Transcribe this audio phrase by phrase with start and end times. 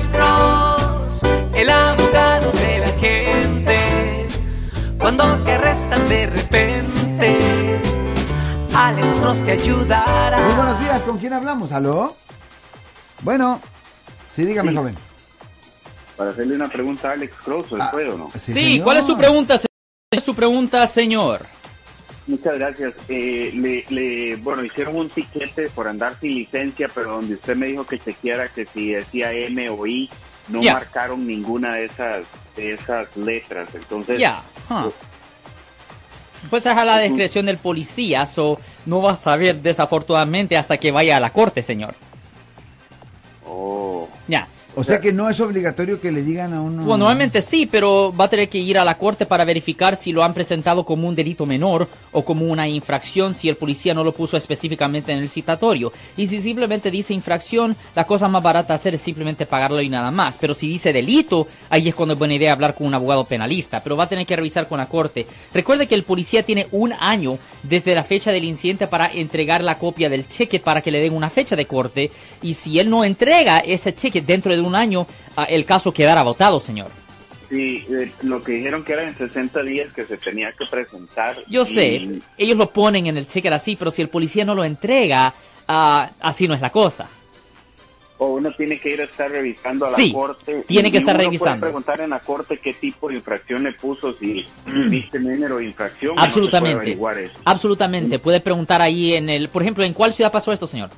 [0.00, 1.22] Alex Cross,
[1.54, 4.26] el abogado de la gente.
[4.98, 7.80] Cuando te arrestan de repente,
[8.74, 10.38] Alex Cross te ayudará.
[10.40, 11.70] Muy buenos días, ¿con quién hablamos?
[11.72, 12.16] ¿Aló?
[13.20, 13.60] Bueno,
[14.34, 14.76] sí, dígame, Sí.
[14.78, 14.96] joven.
[16.16, 18.30] Para hacerle una pregunta a Alex Cross, ¿se Ah, puede o no?
[18.38, 18.84] Sí, señor.
[18.84, 19.68] ¿cuál es su pregunta, señor?
[20.10, 21.46] ¿Cuál es su pregunta, señor?
[22.26, 22.94] Muchas gracias.
[23.08, 27.66] Eh, le, le- bueno, hicieron un tiquete por andar sin licencia, pero donde usted me
[27.66, 30.08] dijo que chequeara que si decía M o I,
[30.48, 32.24] no marcaron ninguna de esas,
[32.56, 33.68] de esas letras.
[33.74, 34.42] Entonces, Ya.
[34.68, 34.90] huh.
[36.48, 40.90] Pues es a la discreción del policía, so no va a saber desafortunadamente hasta que
[40.90, 41.94] vaya a la corte, señor.
[44.76, 46.84] O sea que no es obligatorio que le digan a uno.
[46.84, 50.12] Bueno, normalmente sí, pero va a tener que ir a la corte para verificar si
[50.12, 54.04] lo han presentado como un delito menor o como una infracción si el policía no
[54.04, 55.92] lo puso específicamente en el citatorio.
[56.16, 60.10] Y si simplemente dice infracción, la cosa más barata hacer es simplemente pagarlo y nada
[60.10, 60.38] más.
[60.38, 63.82] Pero si dice delito, ahí es cuando es buena idea hablar con un abogado penalista.
[63.82, 65.26] Pero va a tener que revisar con la corte.
[65.52, 69.78] Recuerde que el policía tiene un año desde la fecha del incidente para entregar la
[69.78, 72.10] copia del ticket para que le den una fecha de corte.
[72.42, 76.22] Y si él no entrega ese ticket dentro de un año, ah, el caso quedará
[76.22, 76.90] votado, señor.
[77.48, 81.36] sí, eh, lo que dijeron que eran en 60 días que se tenía que presentar.
[81.48, 82.08] Yo y- sé,
[82.38, 85.34] ellos lo ponen en el ticket así, pero si el policía no lo entrega,
[85.66, 87.08] ah, así no es la cosa.
[88.22, 90.62] O uno tiene que ir a estar revisando a la Sí, corte.
[90.68, 91.60] tiene que estar uno revisando.
[91.60, 95.64] Puede preguntar en la corte qué tipo de infracción le puso, si viste número de
[95.64, 96.12] infracción.
[96.12, 96.98] o no Absolutamente.
[97.46, 98.18] Absolutamente.
[98.18, 100.90] Puede preguntar ahí en el, por ejemplo, ¿en cuál ciudad pasó esto, señor?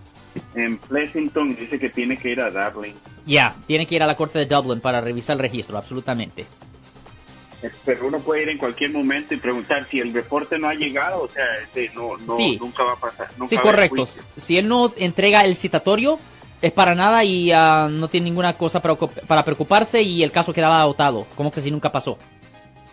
[0.56, 2.94] En Pleasanton dice que tiene que ir a Dublin.
[3.26, 6.46] Ya, tiene que ir a la corte de Dublin para revisar el registro, absolutamente.
[7.84, 11.22] Pero uno puede ir en cualquier momento y preguntar si el reporte no ha llegado,
[11.22, 12.58] o sea, este, no, no, Sí.
[12.60, 13.28] nunca va a pasar.
[13.36, 14.04] nunca Sí, correcto.
[14.36, 16.18] Si él no entrega el citatorio,
[16.60, 20.80] es para nada y ah, no tiene ninguna cosa para preocuparse y el caso quedaba
[20.82, 22.18] agotado, como que si nunca pasó.